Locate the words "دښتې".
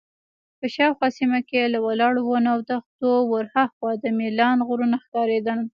2.69-3.11